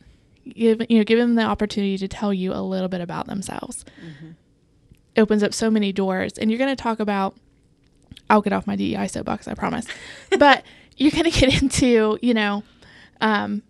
Give 0.45 0.83
you 0.89 0.99
know, 0.99 1.05
give 1.05 1.19
them 1.19 1.35
the 1.35 1.43
opportunity 1.43 1.99
to 1.99 2.09
tell 2.09 2.33
you 2.33 2.53
a 2.53 2.63
little 2.63 2.89
bit 2.89 3.01
about 3.01 3.27
themselves. 3.27 3.85
Mm-hmm. 4.01 4.31
Opens 5.17 5.43
up 5.43 5.55
so 5.55 5.71
many 5.71 5.93
doors, 5.93 6.39
and 6.39 6.51
you're 6.51 6.59
going 6.59 6.75
to 6.75 6.81
talk 6.81 7.01
about. 7.01 7.37
I'll 8.29 8.43
get 8.43 8.53
off 8.53 8.67
my 8.67 8.77
DEI 8.77 9.07
soapbox, 9.07 9.47
I 9.47 9.55
promise. 9.55 9.87
but 10.39 10.65
you're 10.97 11.13
going 11.13 11.31
to 11.31 11.31
get 11.31 11.63
into, 11.63 12.19
you 12.23 12.35
know, 12.35 12.65
um, 13.21 13.63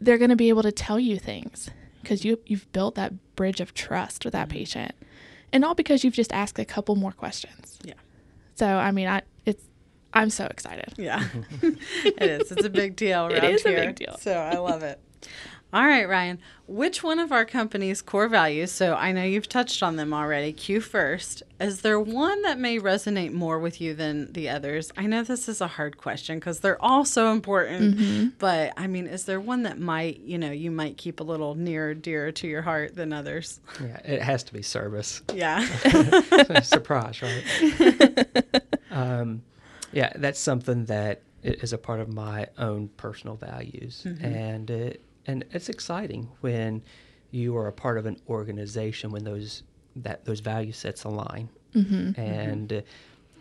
they're 0.00 0.18
going 0.18 0.30
to 0.30 0.36
be 0.36 0.48
able 0.48 0.62
to 0.62 0.72
tell 0.72 0.98
you 0.98 1.18
things 1.18 1.70
because 2.02 2.24
you 2.24 2.38
you've 2.46 2.70
built 2.72 2.94
that 2.94 3.34
bridge 3.36 3.60
of 3.60 3.74
trust 3.74 4.24
with 4.24 4.32
that 4.32 4.48
mm-hmm. 4.48 4.58
patient, 4.58 4.92
and 5.52 5.64
all 5.64 5.74
because 5.74 6.04
you've 6.04 6.14
just 6.14 6.32
asked 6.32 6.58
a 6.58 6.64
couple 6.64 6.94
more 6.94 7.12
questions. 7.12 7.78
Yeah. 7.82 7.94
So 8.54 8.66
I 8.66 8.92
mean, 8.92 9.08
I 9.08 9.22
it's 9.44 9.64
I'm 10.14 10.30
so 10.30 10.46
excited. 10.46 10.94
Yeah, 10.96 11.24
it 11.62 12.22
is. 12.22 12.52
It's 12.52 12.64
a 12.64 12.70
big 12.70 12.96
deal 12.96 13.26
around 13.26 13.32
it 13.32 13.44
is 13.44 13.62
here. 13.62 13.82
a 13.82 13.86
big 13.86 13.96
deal. 13.96 14.16
So 14.20 14.32
I 14.32 14.56
love 14.58 14.82
it. 14.82 15.00
All 15.72 15.84
right, 15.84 16.08
Ryan. 16.08 16.38
Which 16.68 17.02
one 17.02 17.18
of 17.18 17.32
our 17.32 17.44
company's 17.44 18.00
core 18.00 18.28
values, 18.28 18.70
so 18.70 18.94
I 18.94 19.10
know 19.10 19.24
you've 19.24 19.48
touched 19.48 19.82
on 19.82 19.96
them 19.96 20.14
already, 20.14 20.52
Q 20.52 20.80
first, 20.80 21.42
is 21.60 21.80
there 21.80 21.98
one 21.98 22.42
that 22.42 22.60
may 22.60 22.78
resonate 22.78 23.32
more 23.32 23.58
with 23.58 23.80
you 23.80 23.92
than 23.92 24.32
the 24.32 24.48
others? 24.48 24.92
I 24.96 25.06
know 25.06 25.24
this 25.24 25.48
is 25.48 25.60
a 25.60 25.66
hard 25.66 25.98
question 25.98 26.38
because 26.38 26.60
they're 26.60 26.80
all 26.80 27.04
so 27.04 27.32
important, 27.32 28.38
but 28.38 28.72
I 28.76 28.86
mean, 28.86 29.08
is 29.08 29.24
there 29.24 29.40
one 29.40 29.64
that 29.64 29.80
might, 29.80 30.20
you 30.20 30.38
know, 30.38 30.52
you 30.52 30.70
might 30.70 30.96
keep 30.96 31.18
a 31.18 31.24
little 31.24 31.56
nearer, 31.56 31.92
dearer 31.92 32.30
to 32.30 32.46
your 32.46 32.62
heart 32.62 32.94
than 32.94 33.12
others? 33.12 33.58
Yeah, 33.82 33.96
it 34.04 34.22
has 34.22 34.44
to 34.44 34.52
be 34.52 34.62
service. 34.62 35.22
Yeah. 35.34 35.66
Surprise, 36.62 37.20
right? 37.20 38.62
um, 38.92 39.42
yeah, 39.94 40.12
that's 40.16 40.38
something 40.40 40.84
that 40.86 41.22
is 41.42 41.72
a 41.72 41.78
part 41.78 42.00
of 42.00 42.08
my 42.08 42.48
own 42.58 42.88
personal 42.96 43.36
values, 43.36 44.02
and 44.20 44.70
it, 44.70 45.00
and 45.26 45.44
it's 45.52 45.68
exciting 45.68 46.28
when 46.40 46.82
you 47.30 47.56
are 47.56 47.66
a 47.68 47.72
part 47.72 47.96
of 47.98 48.06
an 48.06 48.16
organization 48.28 49.10
when 49.10 49.24
those 49.24 49.62
that 49.96 50.24
those 50.24 50.40
value 50.40 50.72
sets 50.72 51.04
align, 51.04 51.48
and 52.16 52.72
uh, 52.72 52.80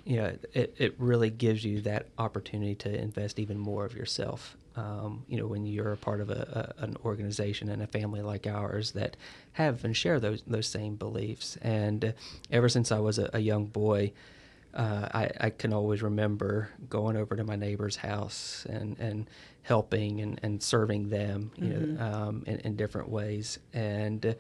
you 0.06 0.18
know 0.18 0.36
it, 0.54 0.76
it 0.78 0.96
really 0.98 1.30
gives 1.30 1.64
you 1.64 1.82
that 1.82 2.08
opportunity 2.18 2.76
to 2.76 2.90
invest 3.08 3.40
even 3.40 3.58
more 3.58 3.86
of 3.86 3.94
yourself. 3.96 4.58
Um, 4.76 5.24
you 5.28 5.38
know, 5.38 5.46
when 5.46 5.66
you're 5.68 5.94
a 5.94 5.98
part 5.98 6.20
of 6.20 6.32
a, 6.32 6.74
a, 6.80 6.84
an 6.84 6.98
organization 7.06 7.70
and 7.70 7.82
a 7.84 7.88
family 7.88 8.22
like 8.24 8.48
ours 8.48 8.94
that 8.94 9.16
have 9.54 9.86
and 9.86 9.96
share 9.96 10.20
those 10.20 10.42
those 10.48 10.68
same 10.68 10.96
beliefs, 10.96 11.58
and 11.62 12.04
uh, 12.06 12.12
ever 12.52 12.68
since 12.70 12.92
I 12.92 13.00
was 13.00 13.20
a, 13.20 13.30
a 13.34 13.40
young 13.40 13.66
boy, 13.68 14.12
uh, 14.74 15.08
I, 15.14 15.30
I 15.40 15.50
can 15.52 15.74
always 15.74 16.02
remember 16.02 16.70
going 16.90 17.16
over 17.16 17.36
to 17.36 17.44
my 17.44 17.56
neighbor's 17.56 17.96
house 17.96 18.66
and, 18.70 18.98
and 19.00 19.30
helping 19.62 20.22
and, 20.22 20.40
and 20.44 20.62
serving 20.62 21.10
them, 21.10 21.52
you 21.58 21.70
know, 21.70 22.04
um, 22.04 22.44
in, 22.48 22.60
in 22.60 22.76
different 22.76 23.10
ways. 23.10 23.60
And, 23.74 24.36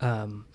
um, 0.00 0.46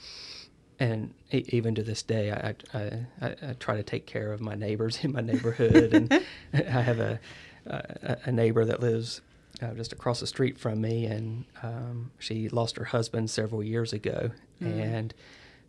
and 0.79 1.13
even 1.31 1.73
to 1.75 1.83
this 1.83 2.03
day, 2.03 2.31
I, 2.31 2.55
I, 2.77 3.05
I, 3.21 3.35
I 3.49 3.53
try 3.53 3.77
to 3.77 3.83
take 3.83 4.05
care 4.05 4.33
of 4.33 4.41
my 4.41 4.55
neighbors 4.55 4.99
in 5.03 5.13
my 5.13 5.21
neighborhood. 5.21 5.93
and 5.93 6.23
I 6.53 6.81
have 6.81 6.99
a, 6.99 7.19
a, 7.65 8.17
a 8.25 8.31
neighbor 8.31 8.65
that 8.65 8.81
lives 8.81 9.21
uh, 9.61 9.73
just 9.73 9.93
across 9.93 10.19
the 10.19 10.27
street 10.27 10.57
from 10.57 10.81
me, 10.81 11.05
and 11.05 11.45
um, 11.63 12.11
she 12.19 12.49
lost 12.49 12.75
her 12.75 12.83
husband 12.83 13.29
several 13.29 13.63
years 13.63 13.93
ago. 13.93 14.31
And 14.67 15.13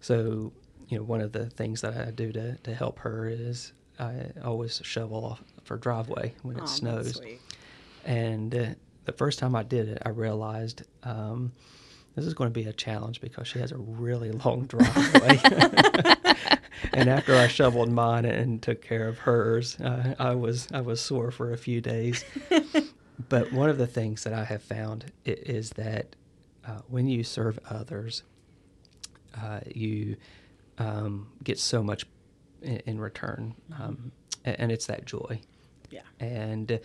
so, 0.01 0.53
you 0.89 0.99
know, 0.99 1.05
one 1.05 1.21
of 1.21 1.33
the 1.33 1.47
things 1.47 1.81
that 1.81 1.97
I 1.97 2.11
do 2.11 2.33
to, 2.33 2.57
to 2.57 2.75
help 2.75 2.99
her 3.01 3.29
is 3.29 3.73
I 3.99 4.31
always 4.45 4.81
shovel 4.85 5.25
off 5.25 5.43
her 5.69 5.77
driveway 5.77 6.35
when 6.43 6.57
it 6.57 6.61
that's 6.61 6.73
snows. 6.73 7.21
And 8.05 8.55
uh, 8.55 8.67
the 9.05 9.13
first 9.13 9.39
time 9.39 9.57
I 9.57 9.63
did 9.63 9.89
it, 9.89 10.03
I 10.05 10.11
realized 10.11 10.83
um, 11.03 11.53
this 12.15 12.25
is 12.25 12.35
going 12.35 12.51
to 12.51 12.55
be 12.55 12.69
a 12.69 12.73
challenge 12.73 13.21
because 13.21 13.49
she 13.49 13.59
has 13.59 13.73
a 13.73 13.77
really 13.77 14.31
long 14.31 14.63
driveway. 14.67 15.41
and 16.93 17.09
after 17.09 17.35
I 17.35 17.49
shoveled 17.49 17.91
mine 17.91 18.25
and 18.25 18.63
took 18.63 18.81
care 18.81 19.09
of 19.09 19.19
hers, 19.19 19.81
uh, 19.81 20.15
I 20.19 20.35
was 20.35 20.69
I 20.73 20.83
was 20.83 21.01
sore 21.01 21.31
for 21.31 21.53
a 21.53 21.59
few 21.59 21.81
days. 21.81 22.25
but 23.29 23.53
one 23.53 23.71
of 23.71 23.79
the 23.79 23.87
things 23.87 24.25
that 24.25 24.33
I 24.33 24.45
have 24.45 24.63
found 24.63 25.13
is 25.25 25.71
that 25.71 26.15
uh, 26.67 26.81
when 26.89 27.09
you 27.09 27.25
serve 27.25 27.59
others, 27.69 28.23
uh, 29.41 29.61
you 29.67 30.17
um, 30.79 31.29
get 31.43 31.59
so 31.59 31.83
much 31.83 32.07
in, 32.63 32.77
in 32.87 33.01
return, 33.01 33.55
um, 33.81 34.13
a- 34.45 34.61
and 34.61 34.71
it's 34.73 34.87
that 34.87 35.05
joy. 35.05 35.41
Yeah. 35.91 36.03
And 36.21 36.81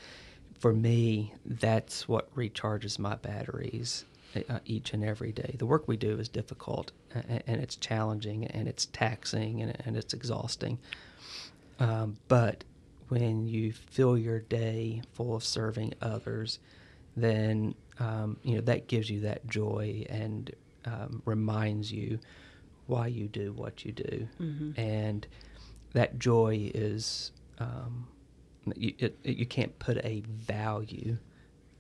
for 0.60 0.74
me, 0.74 1.34
that's 1.46 2.08
what 2.08 2.34
recharges 2.36 3.00
my 3.00 3.16
batteries 3.16 4.06
uh, 4.50 4.60
each 4.66 4.94
and 4.94 5.04
every 5.04 5.32
day. 5.32 5.56
The 5.58 5.66
work 5.66 5.88
we 5.88 5.98
do 5.98 6.20
is 6.20 6.30
difficult 6.30 6.92
and 7.14 7.62
it's 7.62 7.76
challenging 7.76 8.46
and 8.46 8.68
it's 8.68 8.86
taxing 8.88 9.62
and, 9.62 9.76
and 9.86 9.98
it's 9.98 10.14
exhausting. 10.14 10.78
Um, 11.80 12.18
but 12.28 12.64
when 13.10 13.48
you 13.48 13.74
fill 13.74 14.18
your 14.18 14.40
day 14.40 15.02
full 15.12 15.36
of 15.36 15.44
serving 15.44 15.94
others, 16.02 16.60
then 17.18 17.76
um, 18.00 18.38
you 18.44 18.56
know 18.56 18.62
that 18.62 18.88
gives 18.88 19.10
you 19.10 19.22
that 19.22 19.46
joy 19.48 20.06
and 20.10 20.52
um, 20.86 21.22
reminds 21.26 21.92
you 21.92 22.20
why 22.92 23.08
you 23.08 23.28
do 23.28 23.54
what 23.54 23.86
you 23.86 23.92
do, 23.92 24.28
and 24.78 25.26
that 25.94 26.20
joy 26.20 26.72
is 26.74 27.32
um, 27.60 28.08
you, 28.76 28.94
it, 29.00 29.18
it- 29.24 29.38
you 29.38 29.46
can't 29.46 29.78
put 29.80 29.98
a 30.06 30.22
value 30.28 31.18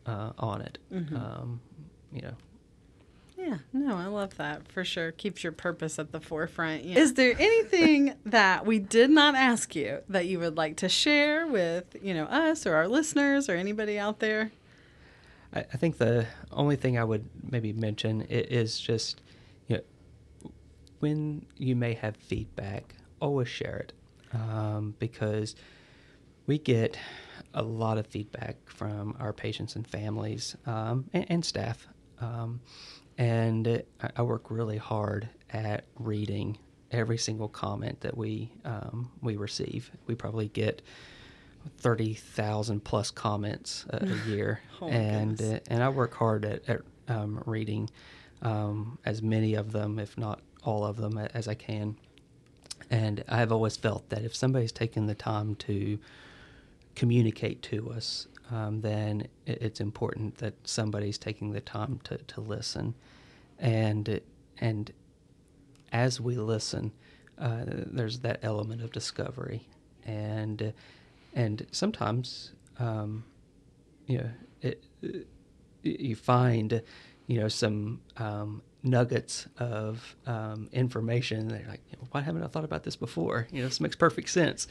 uh, 0.06 0.32
on 0.39 0.62
it. 0.62 0.78
Um, 0.91 1.60
you 2.13 2.21
know, 2.21 2.34
Yeah, 3.38 3.58
no, 3.74 3.95
I 3.95 4.06
love 4.08 4.36
that 4.38 4.67
for 4.71 4.84
sure. 4.84 5.12
Keeps 5.12 5.43
your 5.43 5.54
purpose 5.54 5.97
at 6.00 6.12
the 6.12 6.19
forefront. 6.19 6.84
Yeah. 6.86 7.00
Is 7.00 7.13
there 7.15 7.34
anything 7.39 8.13
that 8.26 8.65
we 8.65 8.80
did 8.80 9.10
not 9.10 9.36
ask 9.36 9.76
you 9.76 10.00
that 10.10 10.26
you 10.28 10.39
would 10.39 10.58
like 10.58 10.76
to 10.78 10.89
share 10.89 11.47
with, 11.47 11.95
you 12.02 12.13
know, 12.13 12.26
us 12.26 12.65
or 12.65 12.76
our 12.76 12.88
listeners 12.88 13.47
or 13.50 13.56
anybody 13.56 13.97
out 14.00 14.19
there? 14.19 14.52
I, 15.54 15.60
I 15.62 15.78
think 15.78 15.97
the 15.97 16.26
only 16.52 16.76
thing 16.76 16.97
I 16.97 17.04
would 17.04 17.26
maybe 17.50 17.74
mention 17.74 18.21
is 18.30 18.80
just, 18.80 19.21
you 19.26 19.30
know, 19.30 19.30
when 21.01 21.45
you 21.57 21.75
may 21.75 21.95
have 21.95 22.15
feedback, 22.15 22.95
always 23.19 23.47
share 23.47 23.77
it, 23.77 23.93
um, 24.33 24.95
because 24.99 25.55
we 26.47 26.57
get 26.57 26.97
a 27.53 27.63
lot 27.63 27.97
of 27.97 28.07
feedback 28.07 28.55
from 28.65 29.15
our 29.19 29.33
patients 29.33 29.75
and 29.75 29.85
families 29.85 30.55
um, 30.65 31.05
and, 31.13 31.25
and 31.29 31.45
staff, 31.45 31.87
um, 32.19 32.61
and 33.17 33.83
I, 34.01 34.09
I 34.17 34.21
work 34.21 34.49
really 34.49 34.77
hard 34.77 35.27
at 35.49 35.85
reading 35.97 36.57
every 36.91 37.17
single 37.17 37.47
comment 37.47 38.01
that 38.01 38.15
we 38.15 38.51
um, 38.63 39.11
we 39.21 39.35
receive. 39.35 39.91
We 40.05 40.15
probably 40.15 40.49
get 40.49 40.81
thirty 41.77 42.13
thousand 42.13 42.83
plus 42.83 43.11
comments 43.11 43.85
a, 43.89 44.05
a 44.05 44.29
year, 44.29 44.61
Oh 44.81 44.87
and 44.87 45.41
uh, 45.41 45.59
and 45.67 45.83
I 45.83 45.89
work 45.89 46.13
hard 46.13 46.45
at, 46.45 46.69
at 46.69 46.81
um, 47.07 47.41
reading 47.45 47.89
um, 48.41 48.97
as 49.05 49.21
many 49.21 49.55
of 49.55 49.71
them, 49.71 49.99
if 49.99 50.17
not 50.17 50.41
all 50.63 50.86
of 50.86 50.97
them, 50.97 51.17
as 51.17 51.47
I 51.47 51.56
can. 51.56 51.97
And 52.89 53.24
I've 53.30 53.52
always 53.52 53.78
felt 53.78 54.10
that 54.10 54.24
if 54.24 54.36
somebody's 54.36 54.71
taken 54.71 55.08
the 55.08 55.15
time 55.15 55.56
to 55.56 56.00
communicate 56.95 57.62
to 57.63 57.91
us, 57.91 58.28
um, 58.52 58.82
then 58.82 59.28
it's 59.47 59.82
important 59.82 60.38
that 60.39 60.56
somebody's 60.67 61.17
taking 61.17 61.52
the 61.54 61.62
time 61.62 62.00
to, 62.06 62.17
to 62.17 62.41
listen, 62.41 62.95
and 63.60 64.21
and 64.60 64.91
as 65.91 66.21
we 66.21 66.36
listen, 66.36 66.91
uh, 67.39 67.63
there's 67.67 68.19
that 68.19 68.39
element 68.43 68.84
of 68.84 68.91
discovery, 68.91 69.67
and 70.06 70.74
and 71.34 71.67
sometimes 71.71 72.52
um, 72.80 73.24
you 74.08 74.19
know 74.19 74.30
it, 74.62 74.84
it- 75.02 75.28
you 75.84 76.15
find 76.15 76.82
you 77.28 77.39
know 77.39 77.47
some 77.47 78.02
um, 78.17 78.62
nuggets 78.83 79.47
of 79.57 80.15
um, 80.25 80.69
information. 80.71 81.47
They're 81.47 81.65
like, 81.67 81.81
why 82.11 82.21
haven't 82.21 82.43
I 82.43 82.47
thought 82.47 82.63
about 82.63 82.83
this 82.83 82.95
before? 82.95 83.47
You 83.51 83.61
know, 83.61 83.67
this 83.67 83.79
makes 83.79 83.95
perfect 83.95 84.29
sense. 84.29 84.67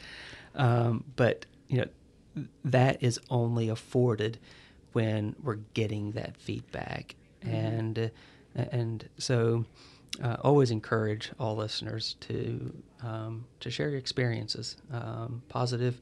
Um, 0.55 1.03
but 1.15 1.45
you 1.67 1.77
know, 1.77 2.45
that 2.65 3.01
is 3.01 3.19
only 3.29 3.69
afforded 3.69 4.39
when 4.93 5.35
we're 5.41 5.59
getting 5.73 6.11
that 6.11 6.37
feedback, 6.37 7.15
and 7.41 8.11
uh, 8.57 8.65
and 8.71 9.07
so 9.17 9.65
uh, 10.21 10.37
always 10.41 10.71
encourage 10.71 11.31
all 11.39 11.55
listeners 11.55 12.15
to 12.21 12.73
um, 13.01 13.45
to 13.61 13.71
share 13.71 13.89
your 13.89 13.99
experiences, 13.99 14.77
um, 14.91 15.41
positive 15.47 15.99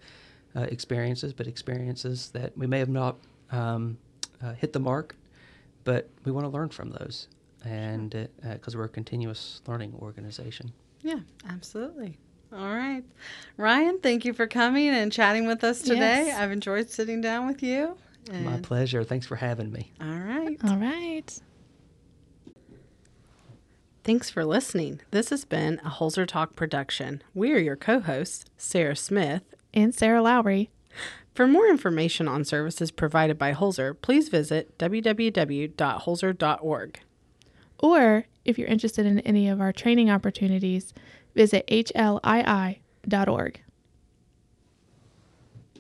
uh, 0.56 0.62
experiences, 0.62 1.34
but 1.34 1.48
experiences 1.48 2.32
that 2.32 2.58
we 2.58 2.68
may 2.68 2.80
have 2.80 2.90
not 2.90 3.18
um, 3.52 3.98
uh, 4.44 4.54
hit 4.54 4.74
the 4.74 4.80
mark, 4.80 5.16
but 5.84 6.10
we 6.26 6.32
want 6.32 6.46
to 6.46 6.50
learn 6.50 6.70
from 6.70 6.90
those, 6.92 7.28
and 7.66 8.16
uh, 8.16 8.54
because 8.54 8.76
we're 8.76 8.86
a 8.86 8.90
continuous 8.90 9.62
learning 9.68 9.96
organization. 10.02 10.72
Yeah, 11.02 11.20
absolutely. 11.48 12.18
All 12.52 12.74
right. 12.74 13.04
Ryan, 13.58 14.00
thank 14.00 14.26
you 14.26 14.34
for 14.34 14.48
coming 14.48 14.90
and 14.90 15.12
chatting 15.12 15.46
with 15.46 15.64
us 15.64 15.82
today. 15.82 16.26
Yes. 16.28 16.40
I've 16.40 16.52
enjoyed 16.52 16.90
sitting 16.90 17.22
down 17.22 17.48
with 17.48 17.62
you. 17.62 17.96
My 18.32 18.58
pleasure. 18.58 19.04
Thanks 19.04 19.26
for 19.26 19.38
having 19.38 19.72
me. 19.72 19.92
All 20.02 20.08
right. 20.08 20.58
All 20.68 20.78
right. 20.78 21.40
Thanks 24.04 24.30
for 24.30 24.46
listening. 24.46 25.02
This 25.12 25.30
has 25.30 25.46
been 25.46 25.80
a 25.86 25.90
Holzer 25.90 26.28
Talk 26.28 26.56
production. 26.56 27.22
We 27.34 27.54
are 27.54 27.60
your 27.60 27.76
co 27.76 28.00
hosts, 28.00 28.46
Sarah 28.58 28.96
Smith. 28.96 29.44
And 29.74 29.94
Sarah 29.94 30.24
Lowry. 30.24 30.70
For 31.36 31.48
more 31.48 31.68
information 31.68 32.28
on 32.28 32.44
services 32.44 32.90
provided 32.92 33.38
by 33.38 33.54
Holzer, 33.54 33.96
please 34.02 34.30
visit 34.30 34.76
www.holzer.org. 34.80 37.00
Or 37.80 38.26
if 38.46 38.58
you're 38.58 38.68
interested 38.68 39.06
in 39.06 39.20
any 39.22 39.48
of 39.48 39.62
our 39.62 39.72
training 39.72 40.10
opportunities, 40.10 40.94
visit 41.36 41.66
hlii.org. 41.68 43.62